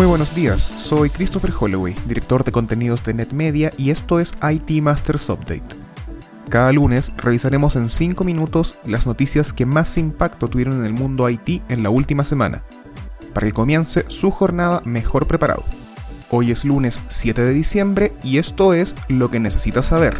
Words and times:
Muy 0.00 0.06
buenos 0.06 0.34
días, 0.34 0.62
soy 0.62 1.10
Christopher 1.10 1.52
Holloway, 1.60 1.94
director 2.06 2.42
de 2.42 2.50
contenidos 2.50 3.04
de 3.04 3.12
NetMedia 3.12 3.70
y 3.76 3.90
esto 3.90 4.18
es 4.18 4.32
IT 4.42 4.82
Masters 4.82 5.28
Update. 5.28 5.76
Cada 6.48 6.72
lunes 6.72 7.12
revisaremos 7.18 7.76
en 7.76 7.86
5 7.86 8.24
minutos 8.24 8.78
las 8.86 9.06
noticias 9.06 9.52
que 9.52 9.66
más 9.66 9.98
impacto 9.98 10.48
tuvieron 10.48 10.78
en 10.78 10.86
el 10.86 10.94
mundo 10.94 11.28
IT 11.28 11.60
en 11.68 11.82
la 11.82 11.90
última 11.90 12.24
semana, 12.24 12.62
para 13.34 13.46
que 13.46 13.52
comience 13.52 14.06
su 14.08 14.30
jornada 14.30 14.80
mejor 14.86 15.26
preparado. 15.26 15.64
Hoy 16.30 16.50
es 16.50 16.64
lunes 16.64 17.02
7 17.08 17.42
de 17.42 17.52
diciembre 17.52 18.14
y 18.22 18.38
esto 18.38 18.72
es 18.72 18.96
lo 19.08 19.30
que 19.30 19.38
necesitas 19.38 19.84
saber. 19.84 20.18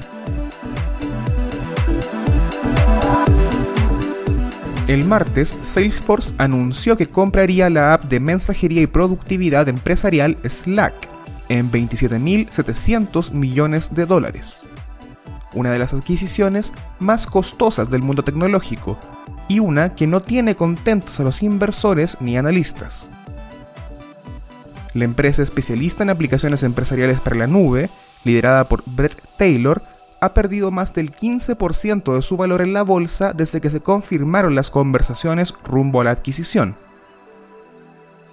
El 4.90 5.04
martes, 5.04 5.56
Salesforce 5.62 6.34
anunció 6.36 6.96
que 6.96 7.06
compraría 7.06 7.70
la 7.70 7.94
app 7.94 8.06
de 8.06 8.18
mensajería 8.18 8.82
y 8.82 8.88
productividad 8.88 9.68
empresarial 9.68 10.36
Slack 10.42 11.08
en 11.48 11.70
27.700 11.70 13.30
millones 13.30 13.94
de 13.94 14.04
dólares. 14.04 14.64
Una 15.54 15.70
de 15.70 15.78
las 15.78 15.94
adquisiciones 15.94 16.72
más 16.98 17.28
costosas 17.28 17.88
del 17.88 18.02
mundo 18.02 18.24
tecnológico 18.24 18.98
y 19.46 19.60
una 19.60 19.94
que 19.94 20.08
no 20.08 20.22
tiene 20.22 20.56
contentos 20.56 21.20
a 21.20 21.22
los 21.22 21.44
inversores 21.44 22.16
ni 22.18 22.36
analistas. 22.36 23.10
La 24.92 25.04
empresa 25.04 25.44
especialista 25.44 26.02
en 26.02 26.10
aplicaciones 26.10 26.64
empresariales 26.64 27.20
para 27.20 27.36
la 27.36 27.46
nube, 27.46 27.90
liderada 28.24 28.64
por 28.64 28.82
Brett 28.86 29.22
Taylor, 29.38 29.82
ha 30.20 30.34
perdido 30.34 30.70
más 30.70 30.92
del 30.92 31.12
15% 31.12 32.14
de 32.14 32.22
su 32.22 32.36
valor 32.36 32.60
en 32.60 32.72
la 32.72 32.82
bolsa 32.82 33.32
desde 33.32 33.60
que 33.60 33.70
se 33.70 33.80
confirmaron 33.80 34.54
las 34.54 34.70
conversaciones 34.70 35.54
rumbo 35.64 36.00
a 36.00 36.04
la 36.04 36.10
adquisición. 36.10 36.76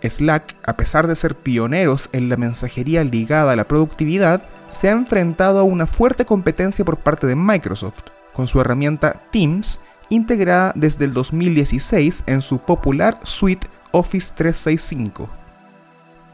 Slack, 0.03 0.55
a 0.63 0.73
pesar 0.77 1.07
de 1.07 1.15
ser 1.15 1.35
pioneros 1.35 2.09
en 2.11 2.29
la 2.29 2.37
mensajería 2.37 3.03
ligada 3.03 3.53
a 3.53 3.55
la 3.55 3.67
productividad, 3.67 4.43
se 4.69 4.89
ha 4.89 4.91
enfrentado 4.91 5.59
a 5.59 5.63
una 5.63 5.87
fuerte 5.87 6.25
competencia 6.25 6.85
por 6.85 6.97
parte 6.97 7.25
de 7.25 7.35
Microsoft, 7.35 8.03
con 8.33 8.47
su 8.47 8.61
herramienta 8.61 9.21
Teams 9.31 9.79
integrada 10.09 10.71
desde 10.75 11.05
el 11.05 11.13
2016 11.13 12.23
en 12.27 12.41
su 12.41 12.59
popular 12.59 13.19
suite 13.23 13.67
Office 13.91 14.33
365. 14.35 15.46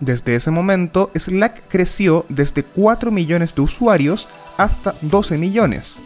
Desde 0.04 0.36
ese 0.36 0.52
momento, 0.52 1.10
Slack 1.16 1.70
creció 1.70 2.26
desde 2.28 2.64
4 2.64 3.10
millones 3.10 3.56
de 3.56 3.62
usuarios 3.62 4.28
hasta 4.58 4.96
12 5.02 5.38
millones. 5.38 6.02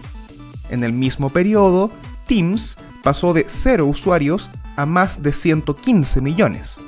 En 0.69 0.83
el 0.83 0.93
mismo 0.93 1.31
periodo, 1.31 1.89
Teams 2.27 2.77
pasó 3.01 3.33
de 3.33 3.47
0 3.49 3.87
usuarios 3.87 4.51
a 4.75 4.85
más 4.85 5.23
de 5.23 5.33
115 5.33 6.21
millones. 6.21 6.79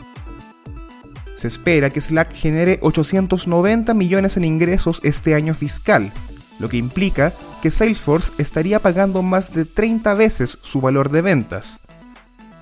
Se 1.33 1.47
espera 1.47 1.89
que 1.89 1.99
Slack 1.99 2.31
genere 2.31 2.77
890 2.83 3.95
millones 3.95 4.37
en 4.37 4.43
ingresos 4.43 4.99
este 5.01 5.33
año 5.33 5.55
fiscal, 5.55 6.11
lo 6.59 6.69
que 6.69 6.77
implica 6.77 7.33
que 7.63 7.71
Salesforce 7.71 8.33
estaría 8.37 8.81
pagando 8.81 9.23
más 9.23 9.51
de 9.51 9.65
30 9.65 10.13
veces 10.13 10.59
su 10.61 10.79
valor 10.79 11.09
de 11.09 11.23
ventas. 11.23 11.79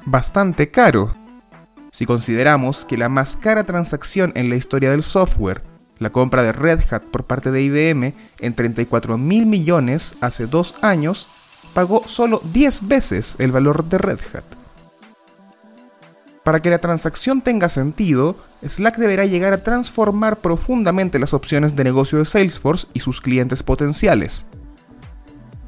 Bastante 0.06 0.72
caro, 0.72 1.18
si 1.92 2.06
consideramos 2.06 2.86
que 2.86 2.98
la 2.98 3.10
más 3.10 3.38
cara 3.38 3.64
transacción 3.64 4.32
en 4.36 4.50
la 4.50 4.56
historia 4.56 4.92
del 4.92 5.04
software, 5.04 5.62
la 6.00 6.12
compra 6.12 6.44
de 6.44 6.52
Red 6.52 6.82
Hat 6.92 7.04
por 7.04 7.24
parte 7.24 7.52
de 7.52 7.62
IBM 7.64 8.14
en 8.40 8.54
34 8.54 9.18
mil 9.18 9.46
millones 9.46 10.16
hace 10.22 10.46
dos 10.46 10.76
años, 10.82 11.28
pagó 11.74 12.04
solo 12.08 12.42
10 12.54 12.88
veces 12.88 13.36
el 13.40 13.52
valor 13.52 13.86
de 13.86 13.98
Red 13.98 14.20
Hat. 14.34 14.44
Para 16.44 16.62
que 16.62 16.70
la 16.70 16.78
transacción 16.78 17.42
tenga 17.42 17.68
sentido, 17.68 18.38
Slack 18.66 18.98
deberá 18.98 19.26
llegar 19.26 19.54
a 19.54 19.64
transformar 19.64 20.38
profundamente 20.38 21.20
las 21.20 21.34
opciones 21.34 21.76
de 21.76 21.84
negocio 21.84 22.20
de 22.20 22.26
Salesforce 22.26 22.88
y 22.94 23.02
sus 23.02 23.20
clientes 23.20 23.64
potenciales. 23.64 24.46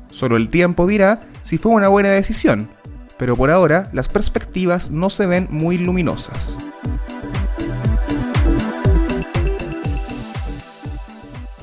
Solo 0.10 0.38
el 0.38 0.50
tiempo 0.50 0.88
dirá 0.88 1.28
si 1.42 1.58
fue 1.58 1.74
una 1.74 1.90
buena 1.90 2.10
decisión, 2.10 2.70
pero 3.20 3.36
por 3.36 3.52
ahora 3.52 3.90
las 3.94 4.10
perspectivas 4.10 4.90
no 4.90 5.12
se 5.12 5.28
ven 5.28 5.48
muy 5.52 5.78
luminosas. 5.78 6.58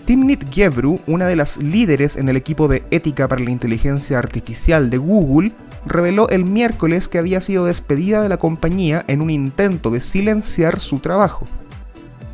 Timnit 0.05 0.49
Gebru, 0.53 1.01
una 1.09 1.27
de 1.27 1.35
las 1.35 1.57
líderes 1.57 2.17
en 2.17 2.29
el 2.29 2.37
equipo 2.37 2.69
de 2.69 2.85
ética 2.93 3.27
para 3.27 3.43
la 3.43 3.51
inteligencia 3.51 4.19
artificial 4.19 4.89
de 4.89 4.99
Google, 4.99 5.51
reveló 5.85 6.29
el 6.29 6.45
miércoles 6.45 7.09
que 7.09 7.19
había 7.19 7.41
sido 7.41 7.65
despedida 7.65 8.23
de 8.23 8.29
la 8.29 8.37
compañía 8.37 9.05
en 9.09 9.21
un 9.21 9.31
intento 9.31 9.91
de 9.91 10.01
silenciar 10.01 10.79
su 10.79 11.01
trabajo. 11.01 11.45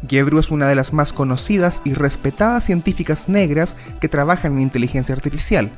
Gebru 0.06 0.38
es 0.38 0.50
una 0.50 0.68
de 0.68 0.74
las 0.74 0.92
más 0.92 1.12
conocidas 1.12 1.80
y 1.84 1.94
respetadas 1.94 2.64
científicas 2.64 3.28
negras 3.28 3.76
que 4.00 4.08
trabajan 4.08 4.54
en 4.54 4.62
inteligencia 4.62 5.14
artificial, 5.14 5.70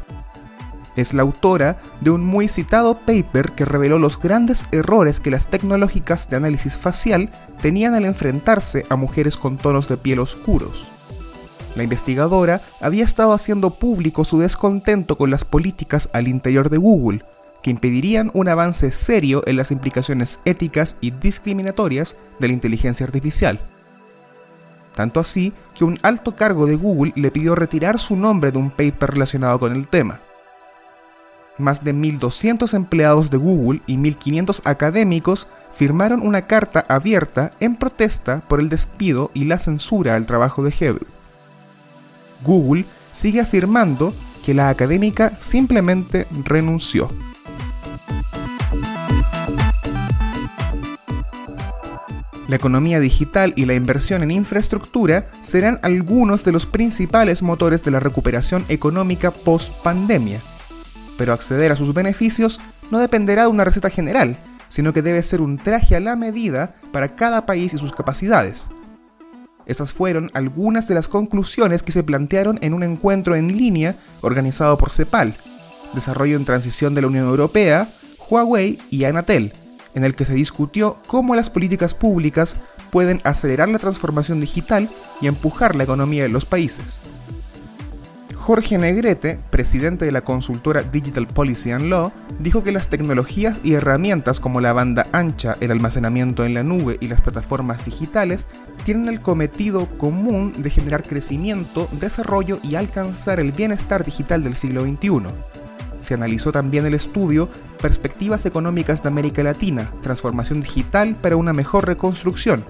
es 0.96 1.12
la 1.12 1.22
autora 1.22 1.78
de 2.00 2.10
un 2.10 2.24
muy 2.24 2.48
citado 2.48 2.96
paper 2.98 3.52
que 3.52 3.64
reveló 3.64 3.98
los 3.98 4.20
grandes 4.20 4.66
errores 4.72 5.20
que 5.20 5.30
las 5.30 5.48
tecnológicas 5.48 6.28
de 6.28 6.36
análisis 6.36 6.76
facial 6.76 7.30
tenían 7.60 7.94
al 7.94 8.04
enfrentarse 8.04 8.84
a 8.88 8.96
mujeres 8.96 9.36
con 9.36 9.56
tonos 9.56 9.88
de 9.88 9.96
piel 9.96 10.20
oscuros. 10.20 10.90
La 11.74 11.82
investigadora 11.82 12.60
había 12.80 13.04
estado 13.04 13.32
haciendo 13.32 13.70
público 13.70 14.24
su 14.24 14.38
descontento 14.38 15.18
con 15.18 15.30
las 15.30 15.44
políticas 15.44 16.08
al 16.12 16.28
interior 16.28 16.70
de 16.70 16.78
Google, 16.78 17.24
que 17.62 17.70
impedirían 17.70 18.30
un 18.34 18.48
avance 18.48 18.92
serio 18.92 19.42
en 19.46 19.56
las 19.56 19.70
implicaciones 19.70 20.38
éticas 20.44 20.96
y 21.00 21.10
discriminatorias 21.10 22.16
de 22.38 22.48
la 22.48 22.54
inteligencia 22.54 23.06
artificial. 23.06 23.58
Tanto 24.94 25.18
así 25.18 25.52
que 25.74 25.84
un 25.84 25.98
alto 26.02 26.36
cargo 26.36 26.66
de 26.66 26.76
Google 26.76 27.12
le 27.16 27.32
pidió 27.32 27.56
retirar 27.56 27.98
su 27.98 28.14
nombre 28.14 28.52
de 28.52 28.58
un 28.58 28.70
paper 28.70 29.10
relacionado 29.10 29.58
con 29.58 29.74
el 29.74 29.88
tema 29.88 30.20
más 31.58 31.84
de 31.84 31.94
1.200 31.94 32.74
empleados 32.74 33.30
de 33.30 33.36
Google 33.36 33.80
y 33.86 33.96
1.500 33.96 34.62
académicos 34.64 35.48
firmaron 35.72 36.26
una 36.26 36.46
carta 36.46 36.84
abierta 36.88 37.52
en 37.60 37.76
protesta 37.76 38.42
por 38.48 38.60
el 38.60 38.68
despido 38.68 39.30
y 39.34 39.44
la 39.44 39.58
censura 39.58 40.14
al 40.14 40.26
trabajo 40.26 40.62
de 40.62 40.74
Hebrew. 40.78 41.06
Google 42.44 42.84
sigue 43.12 43.40
afirmando 43.40 44.14
que 44.44 44.54
la 44.54 44.68
académica 44.68 45.32
simplemente 45.40 46.26
renunció. 46.44 47.08
La 52.46 52.56
economía 52.56 53.00
digital 53.00 53.54
y 53.56 53.64
la 53.64 53.74
inversión 53.74 54.22
en 54.22 54.30
infraestructura 54.30 55.30
serán 55.40 55.80
algunos 55.82 56.44
de 56.44 56.52
los 56.52 56.66
principales 56.66 57.42
motores 57.42 57.82
de 57.82 57.90
la 57.90 58.00
recuperación 58.00 58.66
económica 58.68 59.30
post-pandemia 59.30 60.40
pero 61.18 61.32
acceder 61.32 61.72
a 61.72 61.76
sus 61.76 61.94
beneficios 61.94 62.60
no 62.90 62.98
dependerá 62.98 63.42
de 63.42 63.48
una 63.48 63.64
receta 63.64 63.90
general, 63.90 64.36
sino 64.68 64.92
que 64.92 65.02
debe 65.02 65.22
ser 65.22 65.40
un 65.40 65.58
traje 65.58 65.96
a 65.96 66.00
la 66.00 66.16
medida 66.16 66.74
para 66.92 67.14
cada 67.14 67.46
país 67.46 67.74
y 67.74 67.78
sus 67.78 67.92
capacidades. 67.92 68.70
Estas 69.66 69.92
fueron 69.92 70.30
algunas 70.34 70.88
de 70.88 70.94
las 70.94 71.08
conclusiones 71.08 71.82
que 71.82 71.92
se 71.92 72.02
plantearon 72.02 72.58
en 72.60 72.74
un 72.74 72.82
encuentro 72.82 73.34
en 73.36 73.56
línea 73.56 73.94
organizado 74.20 74.76
por 74.76 74.92
CEPAL, 74.92 75.34
Desarrollo 75.94 76.36
en 76.36 76.44
Transición 76.44 76.94
de 76.94 77.00
la 77.02 77.06
Unión 77.06 77.26
Europea, 77.26 77.88
Huawei 78.28 78.78
y 78.90 79.04
Anatel, 79.04 79.52
en 79.94 80.04
el 80.04 80.14
que 80.14 80.24
se 80.24 80.34
discutió 80.34 80.98
cómo 81.06 81.34
las 81.34 81.50
políticas 81.50 81.94
públicas 81.94 82.56
pueden 82.90 83.20
acelerar 83.24 83.68
la 83.68 83.78
transformación 83.78 84.40
digital 84.40 84.88
y 85.20 85.28
empujar 85.28 85.76
la 85.76 85.84
economía 85.84 86.24
de 86.24 86.28
los 86.28 86.44
países. 86.44 87.00
Jorge 88.44 88.76
Negrete, 88.76 89.38
presidente 89.48 90.04
de 90.04 90.12
la 90.12 90.20
consultora 90.20 90.82
Digital 90.82 91.26
Policy 91.26 91.70
and 91.70 91.86
Law, 91.86 92.12
dijo 92.40 92.62
que 92.62 92.72
las 92.72 92.88
tecnologías 92.88 93.58
y 93.62 93.72
herramientas 93.72 94.38
como 94.38 94.60
la 94.60 94.74
banda 94.74 95.06
ancha, 95.12 95.56
el 95.62 95.70
almacenamiento 95.70 96.44
en 96.44 96.52
la 96.52 96.62
nube 96.62 96.98
y 97.00 97.08
las 97.08 97.22
plataformas 97.22 97.86
digitales 97.86 98.46
tienen 98.84 99.08
el 99.08 99.22
cometido 99.22 99.88
común 99.96 100.52
de 100.58 100.68
generar 100.68 101.04
crecimiento, 101.04 101.88
desarrollo 101.92 102.58
y 102.62 102.74
alcanzar 102.74 103.40
el 103.40 103.50
bienestar 103.50 104.04
digital 104.04 104.44
del 104.44 104.56
siglo 104.56 104.82
XXI. 104.82 105.22
Se 106.00 106.12
analizó 106.12 106.52
también 106.52 106.84
el 106.84 106.92
estudio 106.92 107.48
Perspectivas 107.80 108.44
económicas 108.44 109.02
de 109.02 109.08
América 109.08 109.42
Latina, 109.42 109.90
transformación 110.02 110.60
digital 110.60 111.16
para 111.16 111.36
una 111.36 111.54
mejor 111.54 111.86
reconstrucción, 111.86 112.62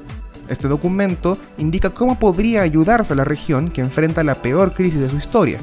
este 0.49 0.69
documento 0.69 1.39
indica 1.59 1.91
cómo 1.91 2.19
podría 2.19 2.63
ayudarse 2.63 3.13
a 3.13 3.17
la 3.17 3.25
región 3.25 3.71
que 3.71 3.81
enfrenta 3.81 4.25
la 4.25 4.35
peor 4.35 4.73
crisis 4.75 5.01
de 5.01 5.11
su 5.11 5.17
historia. 5.17 5.59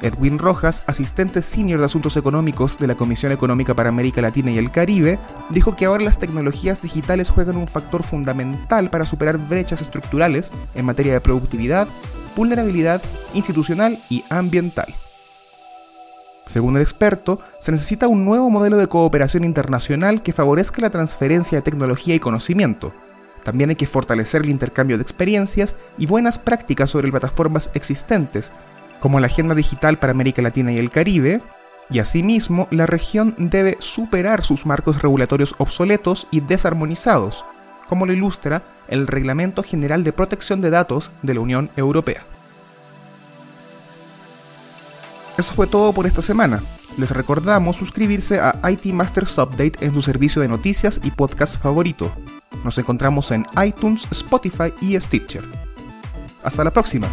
Edwin 0.00 0.38
Rojas, 0.38 0.84
asistente 0.86 1.42
senior 1.42 1.80
de 1.80 1.86
Asuntos 1.86 2.16
Económicos 2.16 2.78
de 2.78 2.86
la 2.86 2.94
Comisión 2.94 3.32
Económica 3.32 3.74
para 3.74 3.88
América 3.88 4.22
Latina 4.22 4.50
y 4.50 4.58
el 4.58 4.70
Caribe, 4.70 5.18
dijo 5.50 5.74
que 5.74 5.86
ahora 5.86 6.04
las 6.04 6.18
tecnologías 6.18 6.82
digitales 6.82 7.30
juegan 7.30 7.56
un 7.56 7.66
factor 7.66 8.02
fundamental 8.02 8.90
para 8.90 9.06
superar 9.06 9.38
brechas 9.38 9.82
estructurales 9.82 10.52
en 10.74 10.86
materia 10.86 11.14
de 11.14 11.20
productividad, 11.20 11.88
vulnerabilidad 12.36 13.02
institucional 13.34 13.98
y 14.08 14.24
ambiental. 14.30 14.94
Según 16.46 16.76
el 16.76 16.82
experto, 16.82 17.40
se 17.60 17.72
necesita 17.72 18.08
un 18.08 18.24
nuevo 18.24 18.48
modelo 18.48 18.78
de 18.78 18.86
cooperación 18.86 19.44
internacional 19.44 20.22
que 20.22 20.32
favorezca 20.32 20.80
la 20.80 20.90
transferencia 20.90 21.58
de 21.58 21.62
tecnología 21.62 22.14
y 22.14 22.20
conocimiento, 22.20 22.94
También 23.44 23.70
hay 23.70 23.76
que 23.76 23.86
fortalecer 23.86 24.42
el 24.42 24.50
intercambio 24.50 24.96
de 24.96 25.02
experiencias 25.02 25.74
y 25.96 26.06
buenas 26.06 26.38
prácticas 26.38 26.90
sobre 26.90 27.10
plataformas 27.10 27.70
existentes, 27.74 28.52
como 29.00 29.20
la 29.20 29.26
Agenda 29.26 29.54
Digital 29.54 29.98
para 29.98 30.12
América 30.12 30.42
Latina 30.42 30.72
y 30.72 30.78
el 30.78 30.90
Caribe, 30.90 31.40
y 31.90 32.00
asimismo 32.00 32.68
la 32.70 32.86
región 32.86 33.34
debe 33.38 33.76
superar 33.80 34.44
sus 34.44 34.66
marcos 34.66 35.00
regulatorios 35.00 35.54
obsoletos 35.58 36.26
y 36.30 36.40
desarmonizados, 36.40 37.44
como 37.88 38.06
lo 38.06 38.12
ilustra 38.12 38.62
el 38.88 39.06
Reglamento 39.06 39.62
General 39.62 40.04
de 40.04 40.12
Protección 40.12 40.60
de 40.60 40.70
Datos 40.70 41.10
de 41.22 41.34
la 41.34 41.40
Unión 41.40 41.70
Europea. 41.76 42.24
Eso 45.38 45.54
fue 45.54 45.66
todo 45.66 45.92
por 45.92 46.06
esta 46.06 46.20
semana. 46.20 46.62
Les 46.96 47.12
recordamos 47.12 47.76
suscribirse 47.76 48.40
a 48.40 48.58
IT 48.68 48.86
Masters 48.86 49.38
Update 49.38 49.86
en 49.86 49.94
su 49.94 50.02
servicio 50.02 50.42
de 50.42 50.48
noticias 50.48 51.00
y 51.04 51.12
podcast 51.12 51.62
favorito. 51.62 52.12
Nos 52.64 52.78
encontramos 52.78 53.30
en 53.30 53.46
iTunes, 53.64 54.06
Spotify 54.10 54.72
y 54.80 54.98
Stitcher. 55.00 55.44
Hasta 56.42 56.64
la 56.64 56.72
próxima. 56.72 57.08